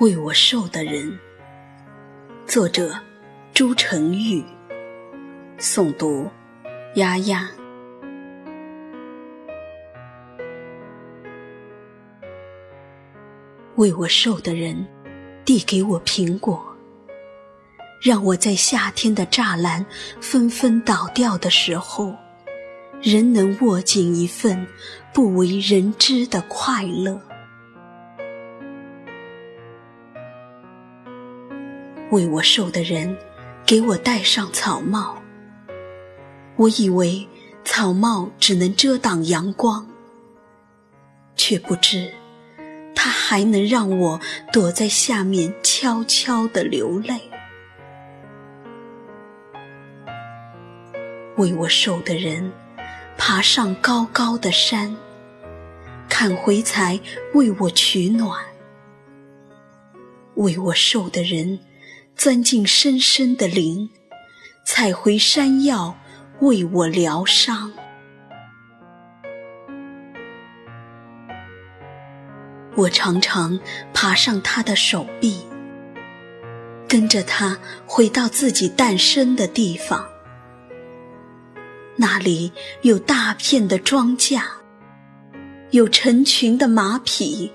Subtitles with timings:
[0.00, 1.18] 为我受的人，
[2.46, 2.94] 作者
[3.52, 4.44] 朱成玉，
[5.58, 6.30] 诵读
[6.94, 7.50] 丫丫。
[13.74, 14.86] 为我受的人，
[15.44, 16.64] 递给我苹果，
[18.00, 19.84] 让我在夏天的栅栏
[20.20, 22.14] 纷纷倒掉的时候，
[23.02, 24.64] 仍能握紧一份
[25.12, 27.20] 不为人知的快乐。
[32.10, 33.16] 为我受的人，
[33.66, 35.22] 给我戴上草帽。
[36.56, 37.28] 我以为
[37.64, 39.86] 草帽只能遮挡阳光，
[41.36, 42.12] 却不知
[42.94, 47.20] 它还能让我躲在下面悄悄地流泪。
[51.36, 52.50] 为我受的人，
[53.18, 54.96] 爬上高高的山，
[56.08, 56.98] 砍回柴
[57.34, 58.42] 为我取暖。
[60.36, 61.58] 为我受的人。
[62.18, 63.88] 钻进深深的林，
[64.64, 65.96] 采回山药
[66.40, 67.72] 为我疗伤。
[72.74, 73.60] 我常常
[73.94, 75.46] 爬上他的手臂，
[76.88, 80.04] 跟着他回到自己诞生的地方。
[81.94, 82.52] 那里
[82.82, 84.42] 有大片的庄稼，
[85.70, 87.52] 有成群的马匹。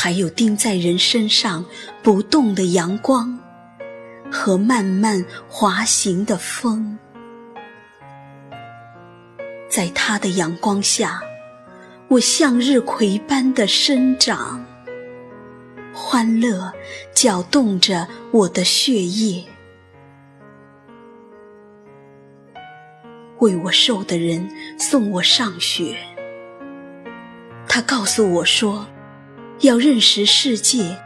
[0.00, 1.64] 还有钉在人身上
[2.04, 3.36] 不动的阳光，
[4.30, 6.96] 和慢慢滑行的风，
[9.68, 11.20] 在它的阳光下，
[12.06, 14.64] 我向日葵般的生长，
[15.92, 16.72] 欢乐
[17.12, 19.44] 搅动着我的血液。
[23.40, 24.48] 为我受的人
[24.78, 25.96] 送我上学，
[27.66, 28.86] 他告诉我说。
[29.60, 30.96] 要认识世界，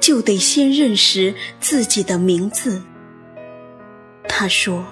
[0.00, 2.80] 就得先认识自己的名字。
[4.28, 4.84] 他说：“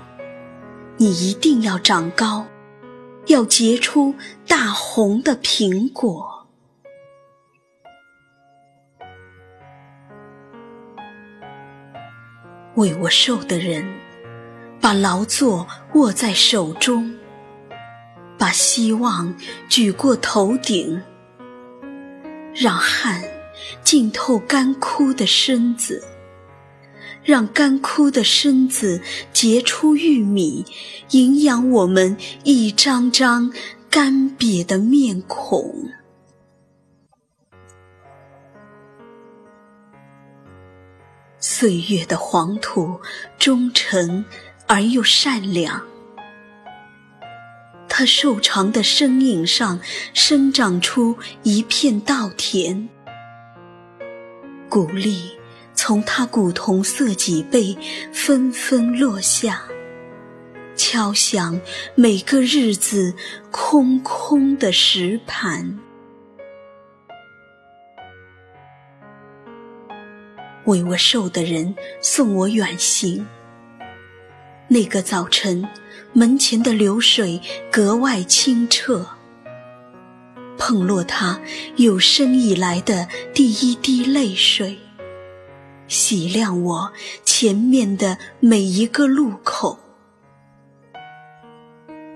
[0.98, 2.44] 你一定要长高，
[3.26, 4.14] 要结出
[4.46, 6.34] 大红的苹果。”
[12.74, 13.86] 为我受的人，
[14.80, 17.16] 把劳作握在手中，
[18.36, 19.34] 把希望
[19.68, 21.00] 举过头顶。
[22.60, 23.22] 让汗
[23.84, 26.02] 浸透干枯的身子，
[27.22, 29.00] 让干枯的身子
[29.32, 30.64] 结出玉米，
[31.10, 33.52] 营养我们一张张
[33.88, 35.72] 干瘪的面孔。
[41.38, 43.00] 岁月的黄土，
[43.38, 44.24] 忠诚
[44.66, 45.80] 而又善良。
[47.98, 49.80] 他瘦长的身影上
[50.14, 52.88] 生长出一片稻田，
[54.68, 55.36] 谷粒
[55.74, 57.76] 从他古铜色脊背
[58.12, 59.64] 纷纷落下，
[60.76, 61.60] 敲响
[61.96, 63.16] 每个日子
[63.50, 65.80] 空空的石盘。
[70.66, 73.26] 为我瘦的人送我远行。
[74.68, 75.66] 那个早晨，
[76.12, 79.06] 门前的流水格外清澈，
[80.56, 81.40] 碰落他
[81.76, 84.78] 有生以来的第一滴泪水，
[85.86, 86.92] 洗亮我
[87.24, 89.78] 前面的每一个路口。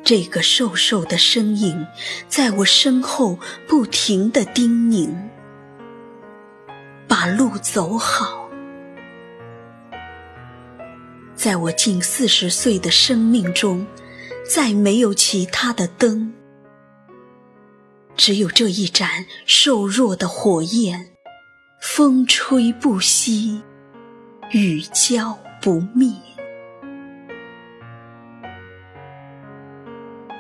[0.03, 1.87] 这个瘦瘦的身影，
[2.29, 3.39] 在我身后
[3.69, 5.09] 不停地叮咛
[7.07, 8.42] ：“把路走好。”
[11.43, 13.85] 在我近四十岁的生命中，
[14.49, 16.33] 再没有其他的灯，
[18.17, 21.11] 只有这一盏瘦弱的火焰，
[21.81, 23.61] 风吹不息，
[24.53, 26.13] 雨浇不灭。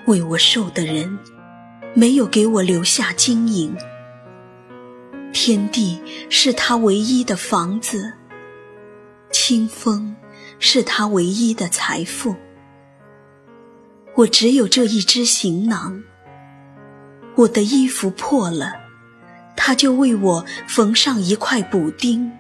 [0.06, 1.18] 为我受的人，
[1.94, 3.76] 没有给我留下金银，
[5.32, 6.00] 天地
[6.30, 8.12] 是他唯一的房子，
[9.32, 10.14] 清风。
[10.64, 12.36] 是他唯一的财富。
[14.14, 16.04] 我只有这一只行囊。
[17.34, 18.72] 我的衣服破了，
[19.56, 22.30] 他就为我缝上一块补丁；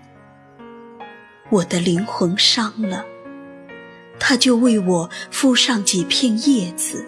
[1.50, 3.04] 我的灵魂伤了，
[4.20, 7.04] 他就为我敷上几片叶子。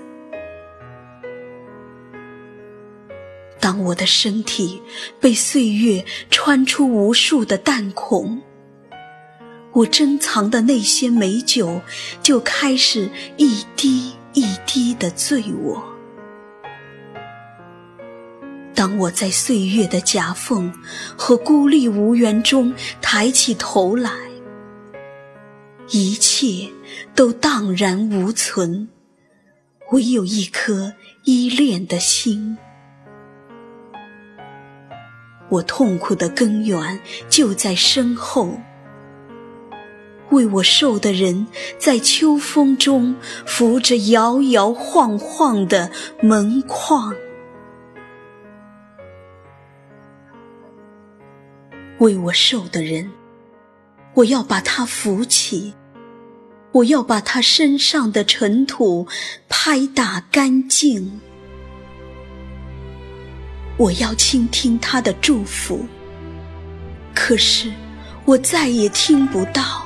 [3.61, 4.83] 当我的身体
[5.21, 8.43] 被岁月穿出无数的弹孔。
[9.75, 11.83] 我珍藏的那些美酒，
[12.23, 15.83] 就开始一滴一滴的醉我。
[18.73, 20.73] 当我在岁月的夹缝
[21.17, 22.73] 和孤立无援中
[23.03, 24.13] 抬起头来，
[25.91, 26.71] 一切
[27.15, 28.89] 都荡然无存，
[29.91, 30.95] 唯有一颗
[31.25, 32.57] 依恋的心。
[35.49, 38.59] 我痛苦的根源就在身后，
[40.35, 41.47] 为我受的人
[41.79, 43.15] 在秋风中
[43.47, 45.91] 扶着摇摇晃晃的
[46.21, 47.15] 门框。
[51.99, 53.11] 为我受的人，
[54.15, 55.73] 我要把他扶起，
[56.73, 59.07] 我要把他身上的尘土
[59.49, 61.21] 拍打干净，
[63.77, 65.87] 我要倾听他的祝福。
[67.15, 67.73] 可是
[68.25, 69.84] 我再也听不到，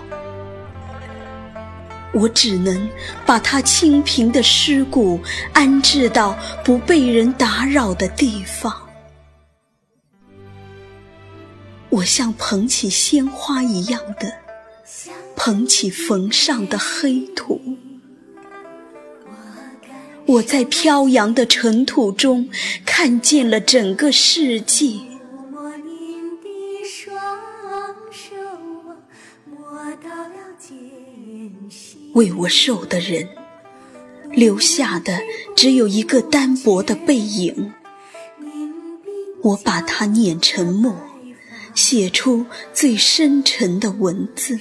[2.13, 2.89] 我只能
[3.27, 5.21] 把他清贫的尸骨
[5.53, 8.75] 安置到不被人打扰的地方。
[11.91, 14.33] 我像捧起鲜花一样的
[15.35, 17.61] 捧起坟上的黑土，
[20.27, 22.49] 我在飘扬的尘土中
[22.85, 25.08] 看见了整个世界。
[32.19, 33.29] 为我受的人，
[34.33, 35.21] 留下的
[35.55, 37.73] 只有一个单薄的背影，
[39.41, 40.97] 我把它碾成墨。
[41.77, 42.45] 写出
[42.75, 44.59] 最深沉的文字，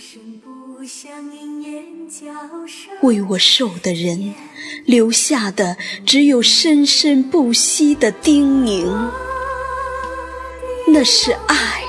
[3.01, 4.35] 为我受的人
[4.85, 8.87] 留下的只有生生不息的叮咛。
[10.89, 11.81] 那是爱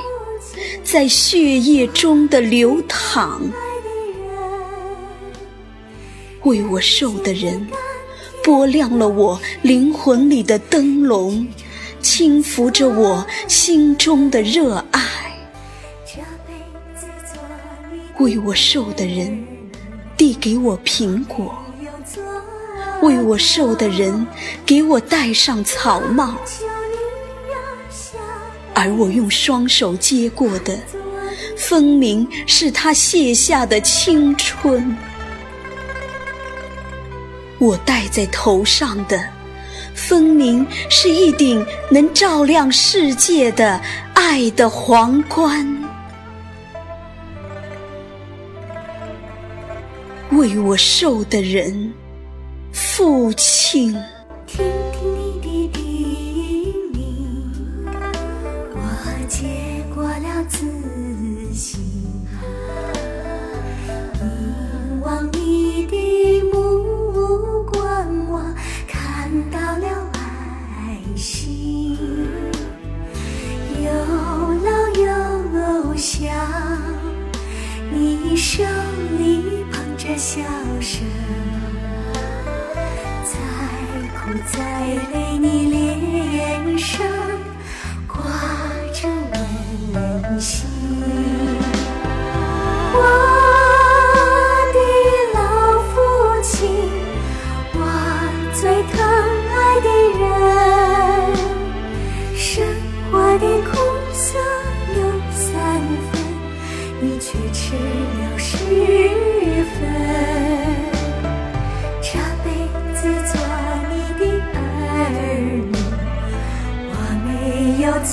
[0.83, 3.43] 在血液中的流淌。
[6.49, 7.69] 为我受的人
[8.43, 11.47] 拨亮了我灵魂里的灯笼，
[12.01, 15.03] 轻抚着我心中的热爱。
[18.19, 19.47] 为我受的人
[20.17, 21.55] 递给我苹果，
[23.03, 24.27] 为我受的人
[24.65, 26.35] 给我戴上草帽，
[28.73, 30.79] 而我用双手接过的，
[31.59, 34.97] 分明是他卸下的青春。
[37.59, 39.19] 我戴在头上的，
[39.95, 43.81] 分明是一顶能照亮世界的
[44.15, 45.67] 爱的皇冠。
[50.31, 51.93] 为我受的人，
[52.73, 53.97] 父亲。
[80.37, 80.58] 着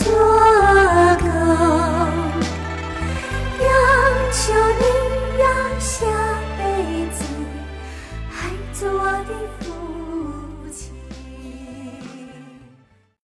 [0.04, 0.35] 没